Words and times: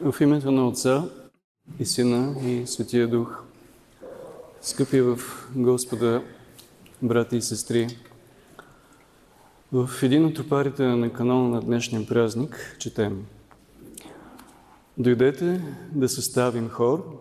В 0.00 0.14
името 0.20 0.50
на 0.50 0.68
Отца 0.68 1.04
и 1.78 1.84
Сина 1.84 2.34
и 2.44 2.66
Светия 2.66 3.08
Дух, 3.08 3.42
скъпи 4.60 5.00
в 5.00 5.18
Господа, 5.56 6.22
брати 7.02 7.36
и 7.36 7.42
сестри, 7.42 7.88
в 9.72 9.90
един 10.02 10.24
от 10.24 10.34
тропарите 10.34 10.82
на 10.82 11.12
канала 11.12 11.48
на 11.48 11.60
днешния 11.60 12.06
празник 12.06 12.76
четем. 12.78 13.26
Дойдете 14.98 15.76
да 15.92 16.08
съставим 16.08 16.68
хор 16.68 17.20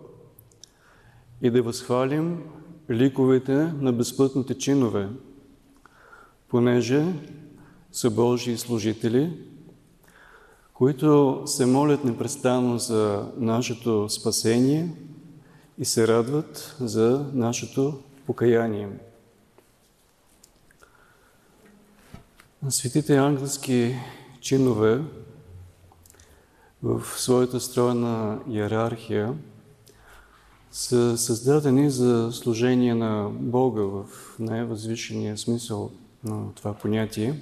и 1.41 1.49
да 1.49 1.61
възхвалим 1.61 2.43
ликовете 2.89 3.55
на 3.55 3.93
безпътните 3.93 4.57
чинове, 4.57 5.09
понеже 6.47 7.05
са 7.91 8.11
Божии 8.11 8.57
служители, 8.57 9.33
които 10.77 11.41
се 11.45 11.65
молят 11.65 12.03
непрестанно 12.03 12.77
за 12.77 13.31
нашето 13.37 14.09
спасение 14.09 14.89
и 15.77 15.85
се 15.85 16.07
радват 16.07 16.75
за 16.79 17.25
нашето 17.33 17.99
покаяние. 18.25 18.89
Светите 22.69 23.15
ангелски 23.15 23.95
чинове 24.41 25.01
в 26.83 27.03
своята 27.05 27.59
стройна 27.59 28.39
иерархия 28.49 29.33
са 30.71 31.17
създадени 31.17 31.89
за 31.89 32.29
служение 32.31 32.95
на 32.95 33.29
Бога 33.31 33.81
в 33.81 34.05
най-възвишения 34.39 35.37
смисъл 35.37 35.91
на 36.23 36.53
това 36.53 36.73
понятие 36.73 37.39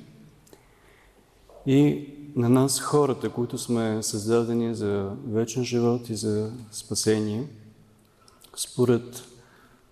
и 1.65 2.09
на 2.35 2.49
нас 2.49 2.79
хората, 2.79 3.29
които 3.29 3.57
сме 3.57 4.03
създадени 4.03 4.75
за 4.75 5.11
вечен 5.27 5.63
живот 5.63 6.09
и 6.09 6.15
за 6.15 6.51
спасение, 6.71 7.47
според 8.55 9.23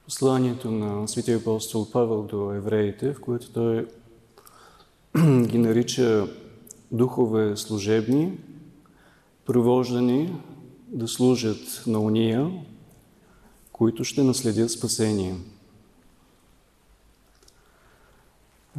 посланието 0.06 0.72
на 0.72 1.08
Святия 1.08 1.38
апостол 1.38 1.92
Павел 1.92 2.23
до 2.23 2.52
евреите, 2.52 3.14
в 3.14 3.22
което 3.22 3.52
той 3.52 3.88
ги 5.48 5.58
нарича 5.58 6.28
духове 6.92 7.58
служебни, 7.58 8.38
провождани 9.45 10.36
да 10.88 11.08
служат 11.08 11.84
на 11.88 12.00
уния, 12.00 12.52
които 13.72 14.04
ще 14.04 14.23
наследят 14.23 14.72
спасение. 14.72 15.36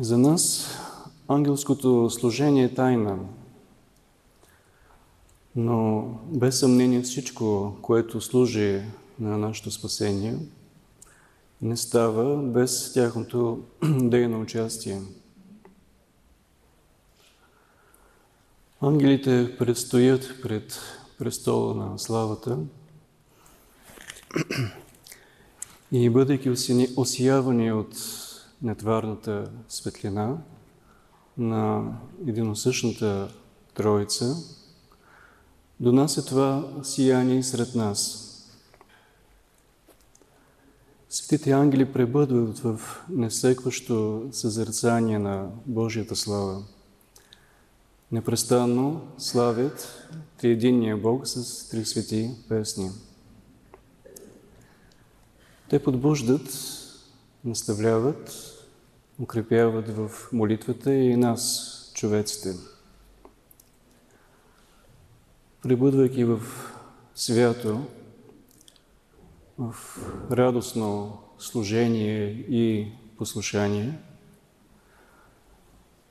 За 0.01 0.19
нас 0.19 0.69
ангелското 1.29 2.11
служение 2.11 2.65
е 2.65 2.75
тайна, 2.75 3.19
но 5.57 6.09
без 6.27 6.61
съмнение 6.61 7.03
всичко, 7.03 7.77
което 7.83 8.21
служи 8.21 8.83
на 9.21 9.39
нашето 9.39 9.71
спасение, 9.71 10.37
не 11.63 11.77
става 11.77 12.37
без 12.37 12.93
тяхното 12.93 13.65
дейно 14.01 14.41
участие. 14.41 15.03
Ангелите 18.81 19.57
предстоят 19.59 20.35
пред 20.43 20.81
престола 21.19 21.75
на 21.75 21.99
славата 21.99 22.59
и 25.93 26.11
бъдейки 26.11 26.51
осиявани 26.97 27.73
от 27.73 27.97
нетварната 28.63 29.51
светлина 29.69 30.37
на 31.39 31.93
единосъщната 32.27 33.29
Троица, 33.75 34.37
донася 35.81 36.25
това 36.25 36.69
сияние 36.83 37.43
сред 37.43 37.75
нас. 37.75 38.21
Светите 41.09 41.51
ангели 41.51 41.93
пребъдват 41.93 42.59
в 42.59 42.81
несекващо 43.11 44.29
съзерцание 44.33 45.19
на 45.19 45.49
Божията 45.67 46.17
слава 46.17 46.63
непрестанно 48.15 49.01
славят 49.19 50.09
Триединния 50.39 50.97
Бог 50.97 51.27
с 51.27 51.69
три 51.69 51.85
свети 51.85 52.31
песни. 52.49 52.91
Те 55.71 55.83
подбуждат, 55.83 56.49
наставляват, 57.45 58.33
укрепяват 59.21 59.89
в 59.89 60.11
молитвата 60.33 60.95
и 60.95 61.17
нас, 61.17 61.71
човеците. 61.95 62.55
Прибудвайки 65.65 66.25
в 66.25 66.41
свято, 67.15 67.81
в 69.59 69.75
радостно 70.31 71.19
служение 71.39 72.31
и 72.31 72.93
послушание– 73.19 73.99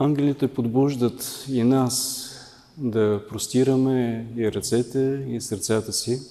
Ангелите 0.03 0.53
подбуждат 0.53 1.45
и 1.49 1.63
нас 1.63 2.29
да 2.77 3.21
простираме 3.29 4.27
и 4.37 4.51
ръцете, 4.51 5.25
и 5.29 5.41
сърцата 5.41 5.93
си 5.93 6.21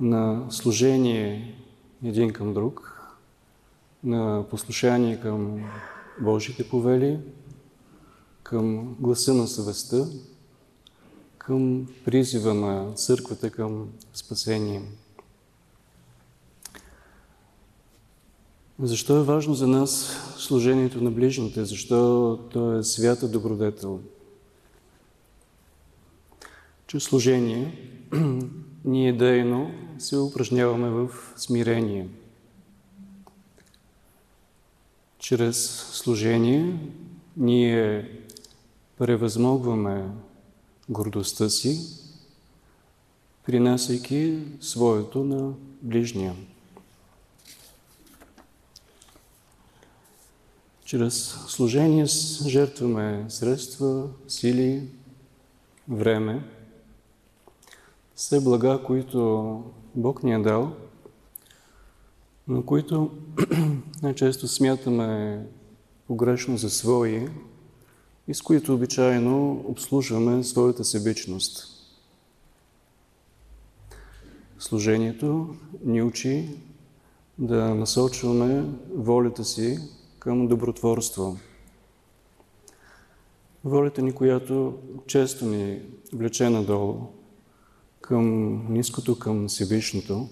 на 0.00 0.46
служение 0.50 1.54
един 2.04 2.32
към 2.32 2.54
друг, 2.54 3.02
на 4.04 4.44
послушание 4.50 5.20
към 5.20 5.64
Божите 6.20 6.68
повели, 6.68 7.18
към 8.42 8.96
гласа 9.00 9.34
на 9.34 9.46
съвестта, 9.46 10.06
към 11.46 11.86
призива 12.04 12.54
на 12.54 12.92
църквата 12.92 13.50
към 13.50 13.88
спасение. 14.14 14.82
Защо 18.78 19.16
е 19.16 19.22
важно 19.22 19.54
за 19.54 19.66
нас 19.66 20.16
служението 20.38 21.00
на 21.00 21.10
ближните? 21.10 21.64
Защо 21.64 22.38
то 22.52 22.78
е 22.78 22.82
свята 22.82 23.28
добродетел? 23.28 24.00
Чрез 26.86 27.02
служение 27.02 27.88
ние 28.84 29.12
дейно 29.12 29.70
се 29.98 30.18
упражняваме 30.18 30.90
в 30.90 31.08
смирение. 31.36 32.08
Чрез 35.18 35.70
служение 35.92 36.78
ние 37.36 38.10
превъзмогваме 38.98 40.04
гордостта 40.88 41.48
си, 41.48 41.80
принасяйки 43.46 44.38
своето 44.60 45.24
на 45.24 45.52
ближния. 45.82 46.34
Чрез 50.84 51.38
служение 51.48 52.06
жертваме 52.46 53.24
средства, 53.28 54.08
сили, 54.28 54.88
време, 55.88 56.44
все 58.14 58.40
блага, 58.40 58.80
които 58.86 59.62
Бог 59.94 60.22
ни 60.22 60.32
е 60.32 60.38
дал, 60.38 60.72
но 62.48 62.62
които 62.62 63.10
най-често 64.02 64.48
смятаме 64.48 65.46
погрешно 66.06 66.56
за 66.56 66.70
свои 66.70 67.28
и 68.28 68.34
с 68.34 68.42
които 68.42 68.74
обичайно 68.74 69.64
обслужваме 69.68 70.44
своята 70.44 70.84
себичност. 70.84 71.68
Служението 74.58 75.54
ни 75.84 76.02
учи 76.02 76.48
да 77.38 77.74
насочваме 77.74 78.64
волята 78.94 79.44
си 79.44 79.78
към 80.18 80.48
добротворство. 80.48 81.38
Волята 83.64 84.02
ни, 84.02 84.12
която 84.12 84.78
често 85.06 85.46
ни 85.46 85.80
влече 86.12 86.50
надолу, 86.50 87.00
към 88.00 88.56
ниското, 88.72 89.18
към 89.18 89.48
Всевишното, 89.48 90.28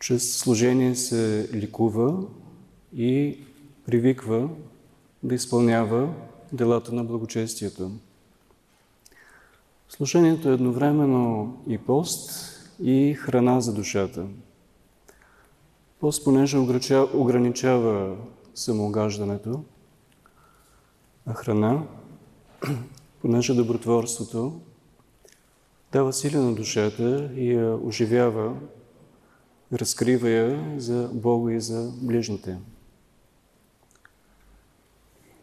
чрез 0.00 0.36
служение 0.36 0.96
се 0.96 1.48
ликува 1.54 2.24
и 2.96 3.38
привиква 3.86 4.48
да 5.22 5.34
изпълнява 5.34 6.14
делата 6.52 6.94
на 6.94 7.04
благочестието. 7.04 7.90
Служението 9.88 10.48
е 10.48 10.54
едновременно 10.54 11.56
и 11.68 11.78
пост, 11.78 12.48
и 12.82 13.14
храна 13.14 13.60
за 13.60 13.74
душата– 13.74 14.26
Пост, 16.02 16.24
понеже 16.24 16.58
ограничава 17.14 18.16
самоогаждането, 18.54 19.64
а 21.26 21.34
храна, 21.34 21.82
понеже 23.20 23.54
добротворството 23.54 24.60
дава 25.92 26.12
сила 26.12 26.42
на 26.42 26.54
душата 26.54 27.30
и 27.36 27.52
я 27.52 27.86
оживява, 27.86 28.56
разкрива 29.72 30.30
я 30.30 30.74
за 30.78 31.10
Бога 31.12 31.52
и 31.52 31.60
за 31.60 31.92
ближните. 31.96 32.58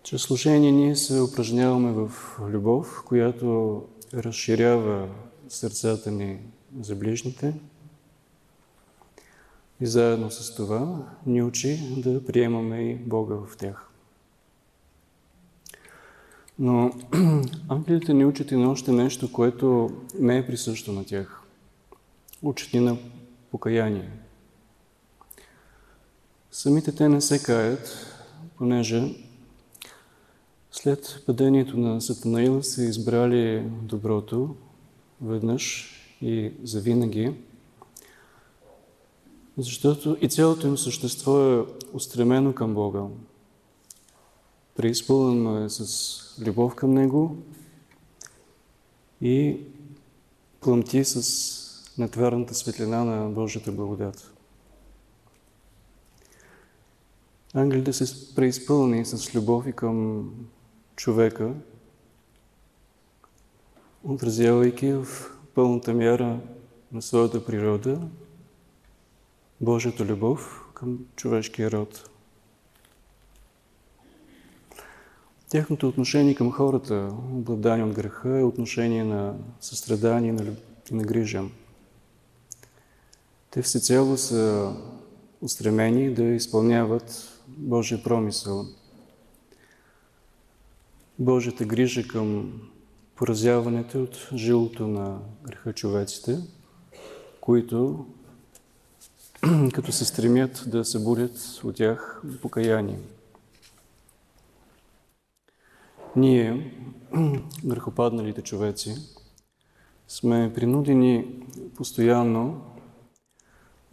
Чрез 0.09 0.21
служение 0.21 0.71
ние 0.71 0.95
се 0.95 1.21
упражняваме 1.21 1.91
в 1.91 2.11
любов, 2.39 3.03
която 3.05 3.83
разширява 4.13 5.09
сърцата 5.49 6.11
ни 6.11 6.39
за 6.79 6.95
ближните 6.95 7.53
и 9.81 9.85
заедно 9.85 10.31
с 10.31 10.55
това 10.55 11.07
ни 11.25 11.43
учи 11.43 11.79
да 11.97 12.25
приемаме 12.25 12.81
и 12.81 12.95
Бога 12.95 13.35
в 13.35 13.57
тях. 13.57 13.89
Но 16.59 16.91
ангелите 17.69 18.13
ни 18.13 18.25
учат 18.25 18.51
и 18.51 18.55
на 18.55 18.71
още 18.71 18.91
нещо, 18.91 19.31
което 19.31 19.89
не 20.19 20.37
е 20.37 20.47
присъщо 20.47 20.91
на 20.91 21.05
тях. 21.05 21.41
Учат 22.41 22.73
ни 22.73 22.79
на 22.79 22.97
покаяние. 23.51 24.09
Самите 26.51 26.95
те 26.95 27.09
не 27.09 27.21
се 27.21 27.43
каят, 27.43 28.15
понеже 28.57 29.28
след 30.71 31.23
падението 31.25 31.77
на 31.77 32.01
Сатанаила 32.01 32.63
са 32.63 32.83
избрали 32.83 33.63
доброто 33.81 34.55
веднъж 35.21 35.95
и 36.21 36.51
завинаги, 36.63 37.33
защото 39.57 40.17
и 40.21 40.29
цялото 40.29 40.67
им 40.67 40.77
същество 40.77 41.39
е 41.41 41.65
устремено 41.93 42.53
към 42.53 42.73
Бога. 42.73 43.03
Преизпълнено 44.75 45.65
е 45.65 45.69
с 45.69 46.43
любов 46.45 46.75
към 46.75 46.93
Него 46.93 47.37
и 49.21 49.57
пламти 50.61 51.03
с 51.03 51.93
нетварната 51.97 52.53
светлина 52.53 53.03
на 53.03 53.29
Божията 53.29 53.71
благодат. 53.71 54.33
Ангелите 57.53 57.93
се 57.93 58.35
преизпълни 58.35 59.05
с 59.05 59.35
любов 59.35 59.67
и 59.67 59.73
към 59.73 60.29
човека, 60.99 61.53
отразявайки 64.03 64.93
в 64.93 65.07
пълната 65.55 65.93
мяра 65.93 66.39
на 66.91 67.01
своята 67.01 67.45
природа 67.45 68.01
Божията 69.61 70.05
любов 70.05 70.65
към 70.73 70.99
човешкия 71.15 71.71
род. 71.71 72.09
Тяхното 75.49 75.87
отношение 75.87 76.35
към 76.35 76.51
хората, 76.51 77.13
обладани 77.33 77.83
от 77.83 77.93
греха, 77.93 78.39
е 78.39 78.43
отношение 78.43 79.03
на 79.03 79.35
състрадание 79.59 80.35
и 80.91 80.93
на 80.95 81.03
грижа. 81.03 81.43
Те 83.51 83.61
всецяло 83.61 84.17
са 84.17 84.73
устремени 85.41 86.13
да 86.13 86.23
изпълняват 86.23 87.39
Божия 87.47 88.03
промисъл. 88.03 88.65
Божията 91.19 91.65
грижа 91.65 92.07
към 92.07 92.53
поразяването 93.15 94.03
от 94.03 94.29
жилото 94.35 94.87
на 94.87 95.19
греха 95.43 95.73
човеците, 95.73 96.39
които 97.41 98.05
като 99.73 99.91
се 99.91 100.05
стремят 100.05 100.63
да 100.67 100.85
събудят 100.85 101.61
от 101.63 101.75
тях 101.75 102.21
покаяние. 102.41 102.99
Ние, 106.15 106.73
грехопадналите 107.65 108.41
човеци, 108.41 108.95
сме 110.07 110.51
принудени 110.55 111.45
постоянно 111.75 112.61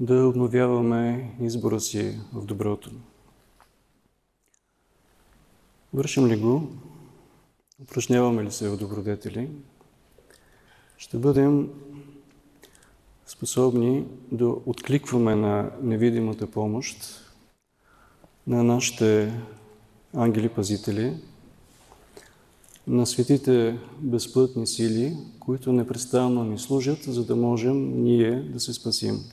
да 0.01 0.27
обновяваме 0.27 1.35
избора 1.41 1.81
си 1.81 2.19
в 2.33 2.45
доброто. 2.45 2.91
Вършим 5.95 6.27
ли 6.27 6.37
го, 6.37 6.69
упражняваме 7.83 8.45
ли 8.45 8.51
се 8.51 8.69
в 8.69 8.77
добродетели, 8.77 9.51
ще 10.99 11.19
бъдем 11.19 11.71
способни 13.27 14.07
да 14.33 14.47
откликваме 14.47 15.35
на 15.35 15.71
невидимата 15.83 16.51
помощ 16.51 17.23
на 18.47 18.65
нашите 18.65 19.41
ангели-пазители, 20.15 21.15
на 22.87 23.07
светите 23.07 23.79
безплътни 23.99 24.67
сили, 24.67 25.17
които 25.41 25.73
непрестанно 25.73 26.45
ни 26.45 26.59
служат, 26.59 27.03
за 27.03 27.25
да 27.25 27.37
можем 27.37 28.03
ние 28.03 28.43
да 28.43 28.61
се 28.61 28.73
спасим. 28.73 29.25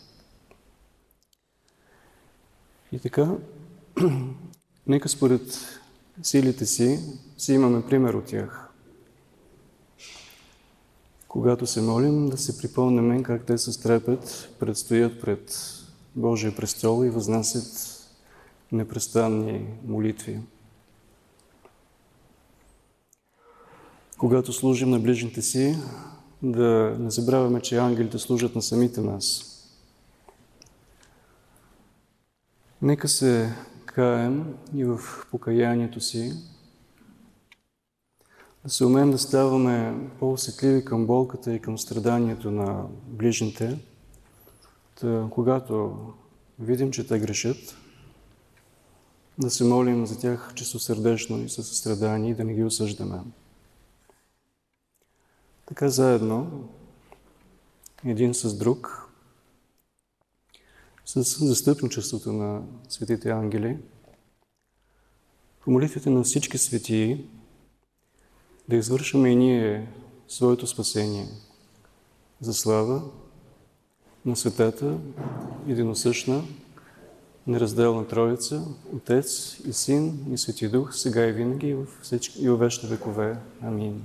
И 2.91 2.99
така, 2.99 3.35
нека 4.87 5.09
според 5.09 5.41
силите 6.21 6.65
си, 6.65 6.99
си 7.37 7.53
имаме 7.53 7.85
пример 7.85 8.13
от 8.13 8.25
тях. 8.25 8.69
Когато 11.27 11.67
се 11.67 11.81
молим, 11.81 12.29
да 12.29 12.37
се 12.37 12.57
припомняме 12.57 13.23
как 13.23 13.45
те 13.45 13.57
с 13.57 13.81
трепет 13.81 14.49
предстоят 14.59 15.21
пред 15.21 15.57
Божия 16.15 16.55
престол 16.55 17.05
и 17.05 17.09
възнасят 17.09 17.99
непрестанни 18.71 19.67
молитви. 19.85 20.39
Когато 24.17 24.53
служим 24.53 24.89
на 24.89 24.99
ближните 24.99 25.41
си, 25.41 25.77
да 26.43 26.95
не 26.99 27.11
забравяме, 27.11 27.61
че 27.61 27.77
ангелите 27.77 28.19
служат 28.19 28.55
на 28.55 28.61
самите 28.61 29.01
нас. 29.01 29.49
Нека 32.81 33.07
се 33.07 33.55
каем 33.95 34.57
и 34.75 34.85
в 34.85 34.99
покаянието 35.31 35.99
си, 35.99 36.33
да 38.63 38.69
се 38.69 38.85
умеем 38.85 39.11
да 39.11 39.17
ставаме 39.17 40.09
по-усетливи 40.19 40.85
към 40.85 41.07
болката 41.07 41.53
и 41.53 41.59
към 41.59 41.77
страданието 41.77 42.51
на 42.51 42.85
ближните, 43.07 43.79
да, 45.01 45.27
когато 45.31 45.97
видим, 46.59 46.91
че 46.91 47.07
те 47.07 47.19
грешат, 47.19 47.77
да 49.37 49.49
се 49.49 49.63
молим 49.63 50.05
за 50.05 50.19
тях 50.19 50.53
чистосърдечно 50.55 51.41
и 51.41 51.49
със 51.49 51.67
състрадание 51.67 52.31
и 52.31 52.35
да 52.35 52.43
не 52.43 52.53
ги 52.53 52.63
осъждаме. 52.63 53.19
Така 55.65 55.89
заедно, 55.89 56.69
един 58.05 58.33
с 58.33 58.57
друг, 58.57 59.02
с 61.05 61.45
застъпничеството 61.45 62.33
на 62.33 62.61
светите 62.89 63.29
ангели, 63.29 63.77
по 65.63 65.71
молитвите 65.71 66.09
на 66.09 66.23
всички 66.23 66.57
светии, 66.57 67.25
да 68.69 68.75
извършваме 68.75 69.29
и 69.29 69.35
ние 69.35 69.87
своето 70.27 70.67
спасение 70.67 71.27
за 72.41 72.53
слава 72.53 73.03
на 74.25 74.35
светата, 74.35 74.97
единосъщна, 75.67 76.43
неразделна 77.47 78.07
Троица, 78.07 78.65
Отец 78.95 79.57
и 79.67 79.73
Син 79.73 80.25
и 80.33 80.37
Свети 80.37 80.67
Дух, 80.67 80.95
сега 80.95 81.25
и 81.25 81.31
винаги 81.31 81.67
и 81.67 81.73
в, 81.73 81.87
всички, 82.01 82.43
и 82.43 82.49
в 82.49 82.57
вечни 82.57 82.89
векове. 82.89 83.37
Амин. 83.61 84.03